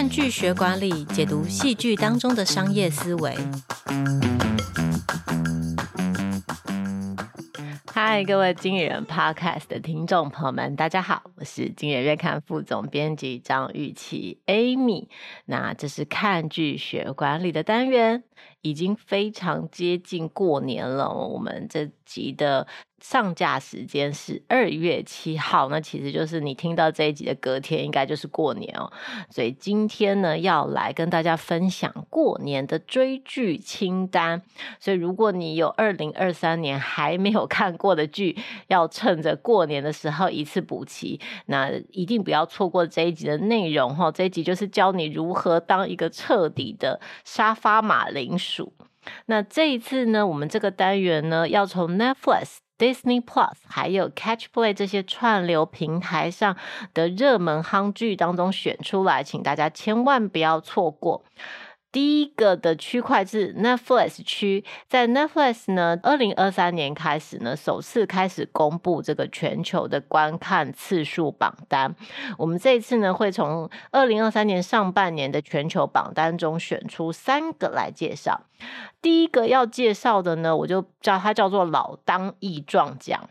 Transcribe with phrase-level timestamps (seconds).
[0.00, 3.36] 看剧学管理，解读戏剧当中的商业思维。
[7.92, 15.08] 嗨，各位经理人 Podcast 的听众朋友们，大家好，我是经理人月刊副总编辑张玉琪 Amy。
[15.46, 18.22] 那这是看剧学管理的单元，
[18.62, 21.12] 已经非常接近过年了。
[21.12, 22.66] 我们这集的。
[23.00, 28.92] 上架时间是二月七号，那其实就是你听到这一集的隔天，应该就是过年哦。
[29.30, 34.42] 所以今天呢，要来跟大家分享过年的追剧清单。
[34.80, 44.10] 所以如果你有二零二三年还没有看过的剧，要趁着过年的时候一次补齐，那一定不要错过这一集的内容哈。
[44.10, 48.72] 这一集就是教你如何当一个彻底的沙发马铃薯。
[49.26, 52.56] 那这一次呢，我们这个单元呢，要从 Netflix。
[52.78, 56.56] Disney Plus 还有 Catch Play 这些串流平台上
[56.94, 61.24] 的热门夯剧当中选出来，请大家千万不要错过。
[61.90, 71.94] 第一个的区块是 Netflix 区，在 Netflix 呢，二零二三年开始呢，首次开始公布这个全球的观看次数榜单。
[72.36, 78.42] 我们这一次呢，会从二零二三年上半年的全球榜单中选出三个来介绍。
[79.00, 83.30] 第一个要介绍的呢，我就叫它叫做“老当益壮奖”。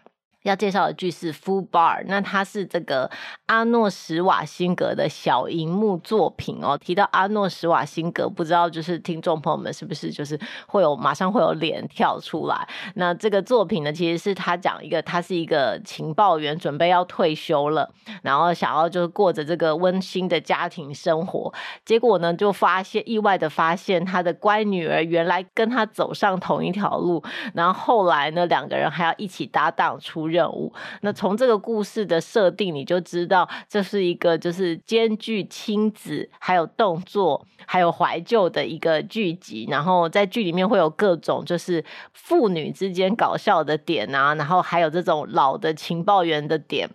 [0.49, 3.09] 要介绍的剧是《Full Bar》，那它是这个
[3.47, 6.77] 阿诺史瓦辛格的小荧幕作品哦。
[6.77, 12.67] 提到阿诺史瓦辛格，不知道就是听众朋友们是不是就是会有马上会有脸跳出来？
[12.95, 21.53] 那这个作品呢，其实是他讲一个，他是一个情报员，准备要退休了，然后想要就是过着这个温馨的家庭生活，
[21.83, 27.21] 结果呢就发现意外的发现他的乖女儿原来跟他走上同一条路，
[27.53, 30.36] 然后后来呢两个人还要一起搭档出任。
[30.37, 30.71] 任务。
[31.01, 39.67] 那从这个故事的设定，你就知道这是一个就是兼具亲子、还有动作、还有怀旧的一个剧集。
[39.69, 41.83] 然后在剧里面会有各种就是
[42.13, 46.87] 父女之间搞笑的点啊，然后还有这种老的情报员的点，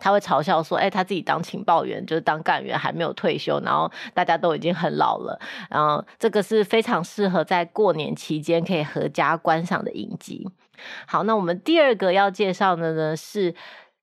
[0.00, 10.48] 他会嘲笑说：“哎，他自己当情报员就是当干员还没有退休，然后大家都已经很老了。”然后这个是非常适合在过年期间可以合家观赏的影集。
[11.06, 13.54] 好，那我们第二个要介绍的呢，是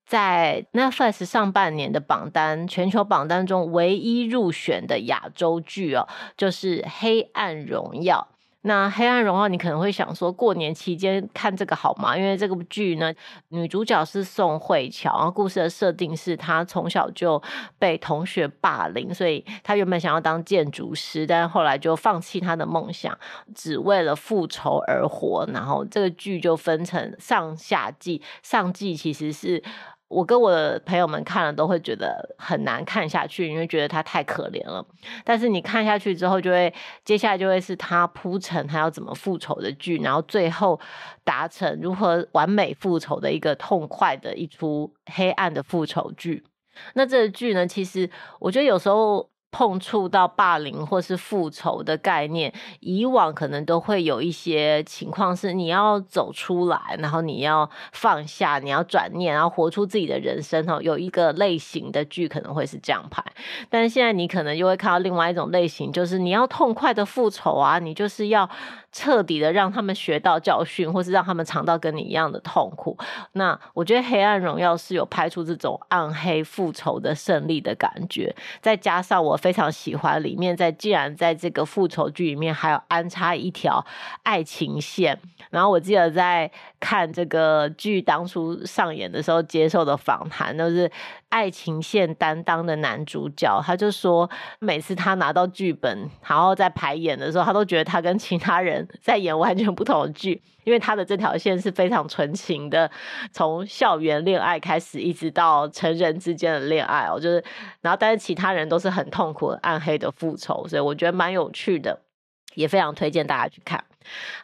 [0.06, 8.28] 在 Netflix 上半年的榜单，全球榜单中唯一入选的亚洲剧哦，就是《黑暗荣耀》。
[8.68, 12.18] 那《黑暗荣耀》，你可能会想说，过年期间看这个好吗？
[12.18, 13.14] 因为这个剧呢，
[13.50, 17.40] 女主角是宋慧乔，然后故事的设定是她从小就
[17.78, 23.16] 被同学霸凌，所以她原本想要当建筑师，但是后来就放弃她的梦想，
[23.54, 25.48] 只为了复仇而活。
[25.54, 29.64] 然后这个剧就分成上下季，上季其实是。
[30.08, 34.86] 我跟我的朋友们看了都会觉得很难看下去，因为觉得他太可怜了。
[35.24, 36.74] 但是你看下去之后，就会
[37.04, 40.80] 接下来就会是他铺陈他要怎么复仇的剧，然后最后
[41.24, 46.44] 达成如何完美复仇的一个痛快的一出黑暗的复仇剧。
[46.94, 49.30] 那这个剧呢，其实我觉得有时候。
[49.58, 60.70] 碰触到霸凌或是复仇的概念，以往可能都会有一些情况是你要走出来，然后你要放下，你要转念，然后活出自己的人生。
[60.70, 63.24] 哦，有一个类型的剧可能会是这样拍，
[63.70, 68.50] 但是现在你可能又会看到另外一种类型，就是你要痛快的复仇啊，你就是要。
[68.96, 72.98] 彻底的让他们学到教训，或是让他们尝到跟你一样的痛苦。
[73.34, 83.86] 那我觉得《黑暗荣耀》是有拍出这种暗黑复仇的胜利的感觉，再加上我非常喜欢里面在既然在这个复仇剧里面还有安插一条
[84.24, 85.20] 爱情线。
[85.50, 90.90] 然后我记得在看这个剧当初上演的时候接受的访谈，都是
[91.28, 94.30] 爱情线担当的男主角，他就说
[94.60, 98.85] 每次他拿到剧本，然后在排演的时候，他都觉得他跟其他人。
[99.02, 102.90] 在演完全不同的剧，因为他的这条线是非常纯情的，
[103.32, 107.44] 从校园恋爱开始，一直到成人之间的恋爱哦，就是，
[107.82, 112.02] 然后但是其他人都是很痛苦、暗黑的复仇，所以我觉得蛮有趣的，
[112.54, 113.84] 也非常推荐大家去看。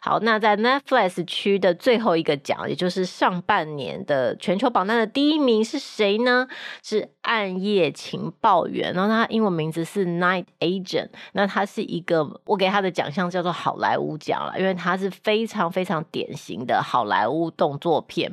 [0.00, 6.48] 好，那在 Netflix 区的最后一个奖，也就是上半年的全球榜单的第一名是谁呢？
[6.82, 11.08] 是《暗夜情报员》，然后它英文名字是 Night Agent。
[11.32, 18.32] 那它是一个，我给它的奖项叫做好莱坞奖了，因为它是非常非常典型的好莱坞动作片，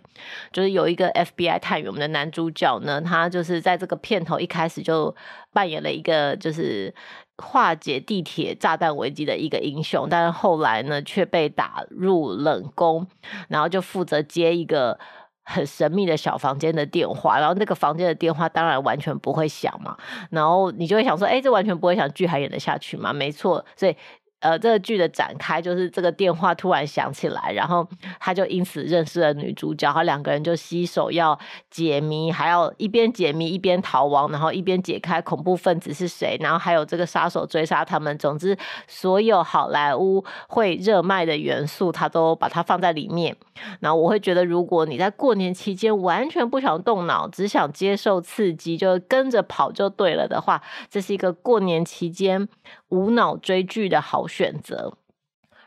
[0.51, 5.15] 就是有一个 FBI 探员，我们的男主角呢，他就是在这个片头一开始就
[5.53, 6.93] 扮演了一个就是。
[7.41, 13.07] 化解地铁炸弹危机的一个英雄，但是后来呢却被打入冷宫，
[13.47, 14.99] 然后就负责接一个
[15.43, 19.97] 很神秘的小房间的电话，然后那个房间的电话当然完全不会响嘛，
[20.29, 23.13] 然后你就会想说，哎，这完全不会响，剧还演得下去吗？
[23.13, 23.95] 没错，所以。
[24.39, 27.85] 呃，这个剧的展开就是这个电话突然响起来，然后
[28.19, 31.37] 他就因此认识了女主角，他两个人就携手要
[31.69, 38.17] 解谜，还要一边解谜一边逃亡，然后一边解开恐怖分子是谁，然后还有这个杀手追杀他们。
[38.17, 38.57] 总之，
[38.87, 43.35] 所有好莱坞会热卖的元素，他都把它放在里面。
[43.81, 52.47] 然后我会觉得，如果你在过年期间完全不想动脑，只想接受刺激，就跟着跑就对了的话，这是一个过年期间
[52.89, 54.97] 无脑追剧的好选择。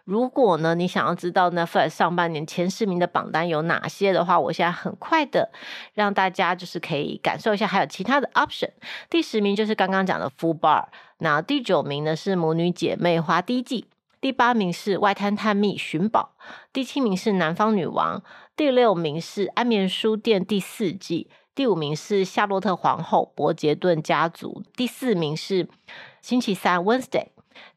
[0.04, 5.52] 如果呢，你想要知道 Netflix 上半年前十名的榜单有哪些的话，我现在很快的
[5.94, 8.70] 让大家就是可以感受一下，还有其他的 option。
[9.08, 10.84] 第十名就是刚刚讲的《Full Bar》，
[11.18, 13.86] 那第九名呢是《母女姐妹花》第一季，
[14.20, 16.34] 第八名是《外滩探秘寻宝》，
[16.72, 18.18] 第七名是《南方女王》，
[18.56, 25.68] 第六名是《安眠书店》第四季，第五名是《夏洛特皇后》伯杰顿家族，第四名是。
[26.22, 27.30] 星期三 Wednesday，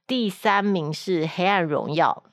[0.06, 2.24] 第三名是《黑暗荣耀》，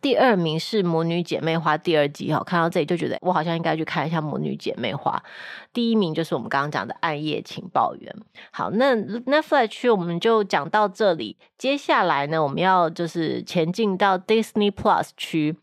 [0.00, 2.32] 第二名是《母女姐妹花》第二季。
[2.32, 5.22] 哈，看到这里就觉得我好像应该去看一下《母女姐妹花》。
[5.72, 8.14] 第一名就是我们刚刚讲的《暗夜情报员》。
[8.50, 11.36] 好，那 Netflix 区我们就讲到这里。
[11.58, 15.56] 接下来呢，我们要就是前进到 Disney Plus 区。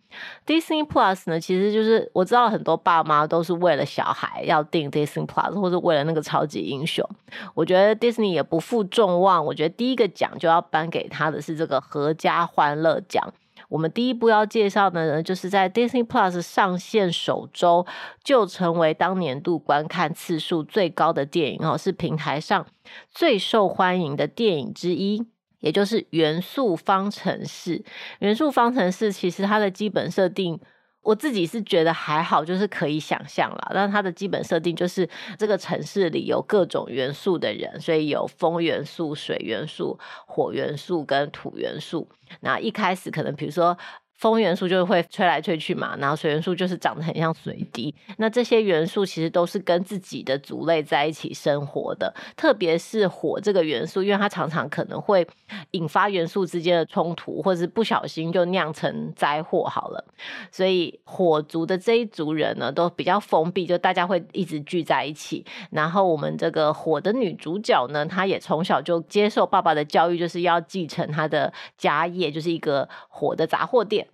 [0.46, 7.08] Disney Plus 呢，其实就是我知道很多爸妈都是为了小孩要订 Disney Plus，或者为了那个超级英雄。
[7.54, 13.34] 我觉得 Disney 也不负众望，我觉得第一个奖就要颁给他的是这个合家欢乐奖。
[13.72, 17.86] 我们第一步要介绍的呢，就是在 Disney Plus 上线首周
[18.22, 22.66] 就成为当年度观看次数最高的电影哦，是平台上
[23.10, 25.26] 最受欢迎的电影之一。
[25.62, 27.84] 也就是元素方程式，
[28.18, 30.60] 元素方程式其实它的基本设定，
[31.02, 33.72] 我自己是觉得还好，就是可以想象了。
[33.74, 35.08] 那它的基本设定就是
[35.38, 42.08] 这个城市里有各种元素的人，所以有风元素、水元素、火元素跟土元素。
[42.42, 43.78] 那一开始可能比如说。
[44.22, 47.92] 风元素就会吹来吹去嘛，然后水元素就是长得很像水滴。
[48.18, 55.28] 那这些元素其实都是跟自己的族类在一起生活的，特别是火这个元素，因为它常常可能会
[55.72, 59.64] 引发元素之间的冲突，或者是不小心就酿成灾祸。
[59.64, 60.06] 好了，
[60.52, 65.44] 所以火族的这一族人呢，都比较封闭，就大家会一直聚在一起。
[65.72, 74.08] 然后我们这个火的女主角呢，她也从小就接受爸爸的教育，就是要继承她的家业，就是一个火的杂货店。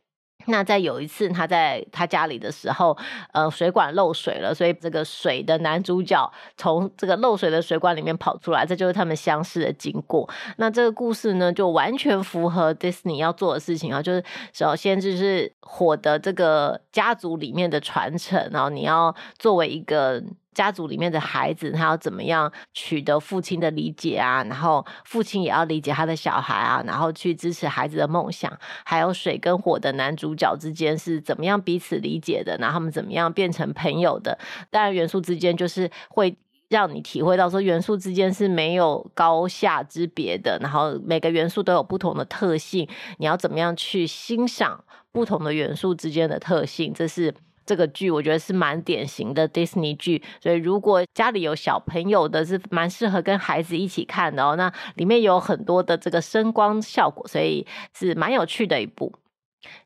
[0.47, 2.97] 那在有一次他在他家里的时候，
[3.31, 10.27] 呃，水管漏水了，所以这个水的男主角从这个漏水的水管里面跑出来，这就是他们相识的经过。
[10.57, 14.23] 那这个故事呢，就完全符合 Disney 要做的事情啊，就是
[14.53, 20.23] 首先就是火的这个家族里面的传承，然后你要作为一个。
[20.57, 24.43] 家族里面的孩子，他要怎么样取得父亲的理解啊？
[24.45, 28.51] 然后父亲也要理解他的小孩啊，然后去支持孩子的梦想。
[28.83, 32.57] 还有水跟火的男主角之间是怎么样彼此理解的？
[32.57, 34.35] 然后他们怎么样变成朋友的？
[34.71, 36.35] 当然，元素之间就是会
[36.69, 40.57] 让你体会到说，元素之间是没有高下之别的。
[40.59, 42.89] 然后每个元素都有不同的特性，
[43.19, 46.91] 你要怎么样去欣赏不同的元素之间的特性？
[46.91, 47.35] 这是。
[47.67, 54.55] 这个剧我觉得是蛮典型的 Disney 剧，所以如果家里有小朋友的，是蛮适合跟孩子一起看的哦。
[54.55, 59.13] 那里面有很多的这个声光效果，所以是蛮有趣的一部。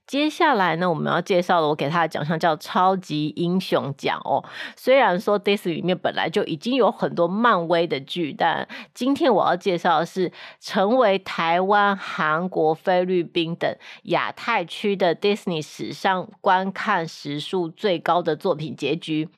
[0.06, 4.44] 接下来呢，我们要介绍的，我给他的奖项叫超级英雄奖哦。
[4.76, 13.74] 虽然说 Disney 里面本来就已经有很多漫威的剧，但今天我要介绍的是成为台湾、韩国、菲律宾等
[14.04, 19.30] 亚太区的 Disney 史上观看时数最高的作品结局，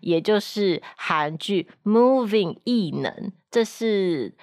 [0.00, 3.10] 也就是韩剧《Moving 异能》，
[3.50, 4.34] 这是。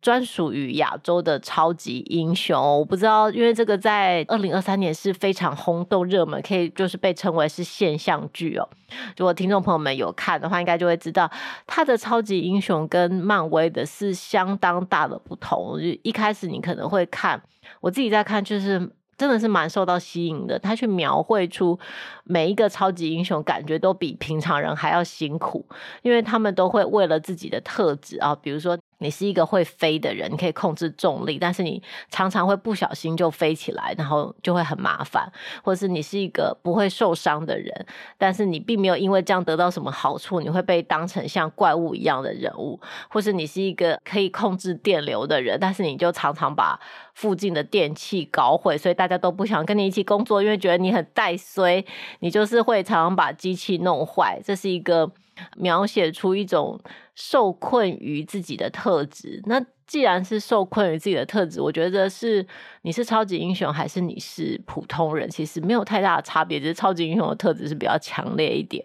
[0.00, 8.68] 专属于亚洲的超级英雄，我不知道，因为这个在二零二三年是非常轰动热门，可以就是被称为是现象剧哦。
[9.16, 11.30] 如果听众朋友们有看的话，应该就会知道，
[11.66, 15.78] 他的超级英雄跟漫威的是相当大的不同。
[15.78, 17.42] 就一开始你可能会看，
[17.80, 18.90] 我自己在看，就是。
[19.20, 21.78] 真的是蛮受到吸引的，他去描绘出
[22.24, 25.62] 每一个超级英雄，感觉都比平常人还要辛苦，
[26.00, 35.24] 因为他们都会为了自己的特质啊，比如说你是一个会飞的人，你可以控制重力，但是你常常会不小心就飞起来，然后就会很麻烦；
[35.64, 37.86] 或是你是一个不会受伤的人，
[38.18, 42.78] 但是你并没有因为这样得到什么好处，你会被当成像怪物一样的人物；
[43.08, 46.78] 或是你是一个可以控制电流的人，但是你就常常把
[47.14, 51.84] 附近的电器搞毁，所以大家都不想跟你一起工作，因为觉得你很带衰，
[52.20, 54.40] 你就是会常常把机器弄坏。
[54.44, 55.10] 这是一个
[55.56, 56.78] 描写出一种
[57.14, 59.42] 受困于自己的特质。
[59.46, 62.46] 那既然是受困于自己的特质，我觉得是
[62.82, 68.84] 你是超级英雄还是你是普通人，其实没有太大的差别，只是超级英雄的特质是比较强烈一点。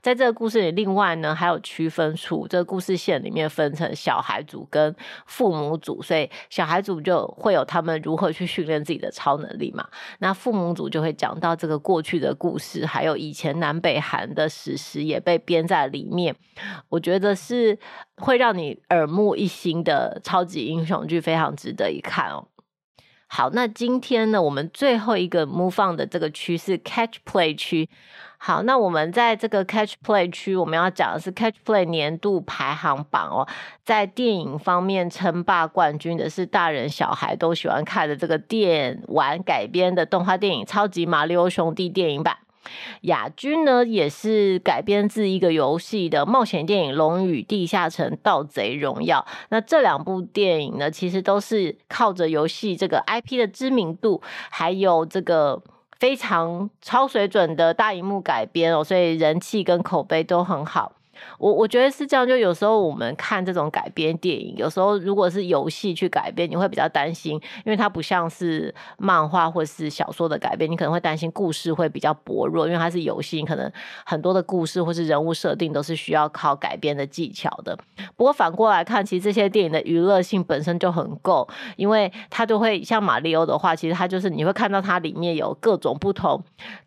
[0.00, 4.94] 在这个故事里，另外呢还有区分出这个故事线里面分成小孩组跟
[5.26, 9.84] 父母组，所以小孩组就会有他们如何去训练自己的超能力嘛。
[10.20, 16.36] 那父母组就会讲到这个过去的故事，还有以前南北韩的史实也被编在里面。
[16.88, 17.78] 我觉得是是
[18.18, 20.44] 会让你耳目一新的超。
[20.44, 22.46] 级英雄剧非常值得一看哦。
[23.26, 27.88] 好，那今天呢，我们最后一个 move on 的这个区是 Catch Play 区。
[28.36, 33.48] 好，那我们在这个 Catch Play 区，我们要讲的是 Catch Play 年度排行榜哦。
[33.82, 42.36] 在电影方面称霸冠军的是大人小孩都喜欢看的这个电玩改编的动画电影《超级马里奥兄弟》电影版。
[43.02, 49.24] 亚军呢，也是改编自一个游戏的冒险电影《龙与地下城：盗贼荣耀》。
[49.50, 55.62] 那这两部电影呢，其实都是靠着游戏这个 IP 的知名度，还有这个
[55.98, 60.92] 非常超水准的大荧幕改编哦，所以人气跟口碑都很好。
[61.38, 73.70] 我我觉得是这样，就有时候我们看这种改编电影，有时候如果是游戏去改编，你会比较担心，因为它不像是漫画或是小说的改编，你可能会担心故事会比较薄弱，因为它是游戏，你可能
[74.04, 77.76] 很多的故事或是人物设定都是需要靠改编的技巧的。
[78.16, 86.42] 不过反过来看，其实这些电影的娱乐性本身就很够，因为它就会像马里奥的话，其实它就是你会看到它里面有各种不同。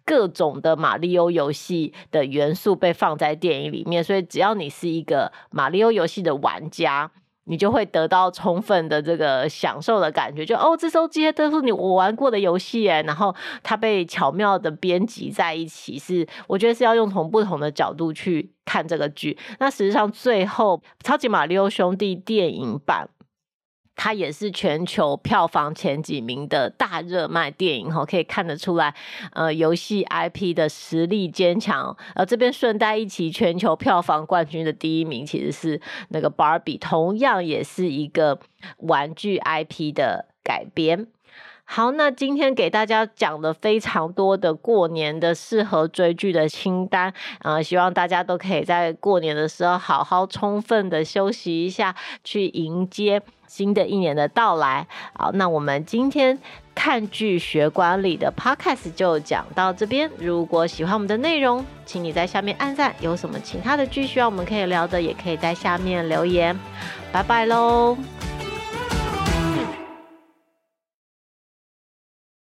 [0.06, 7.10] 各种的马里奥游戏的元素被放在电影里面，所以只要你是一个马里奥游戏的玩家，
[7.46, 10.46] 你就会得到充分的这个享受的感觉。
[10.46, 19.38] 就哦，这时候这些都是你我玩过的游戏哎，然后它被巧妙的编辑在一起，是我觉得是要用从不同的角度去看这个剧。
[19.60, 23.10] 那实际上最后《超级马里奥兄弟》电影版。
[23.98, 28.94] 它也是全球票房前几名的大热卖电影，可以看得出来，
[29.34, 31.98] 呃，游戏 IP 的实力坚强。
[32.16, 38.40] 呃，这边顺带一提，全球票房冠军的第一名其实是那个 Barbie，同样也是一个
[38.78, 41.08] 玩具 IP 的改编。
[41.70, 51.94] 好，那今天给大家讲了非常多的过年的适合追剧的清单，呃，希望大家都可以在过年的时候好好充分的休息一下，
[52.24, 54.88] 去迎接新的一年的到来。
[55.14, 56.40] 好，那我们今天
[56.74, 60.10] 看剧学管理的 Podcast 就讲到这边。
[60.18, 62.96] 如果喜欢我们的内容，请你在下面按赞。
[63.02, 66.58] 有什么其他的剧需要我们可以聊的，也可以在下面留言。
[67.12, 67.98] 拜拜喽。